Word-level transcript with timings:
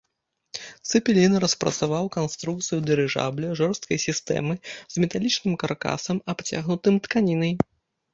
Цэпелін 0.91 1.33
распрацаваў 1.43 2.05
канструкцыю 2.15 2.79
дырыжабля 2.87 3.49
жорсткай 3.59 3.97
сістэмы 4.05 4.55
з 4.95 5.05
металічным 5.05 5.53
каркасам, 5.65 6.17
абцягнутым 6.35 6.95
тканінай. 7.09 7.53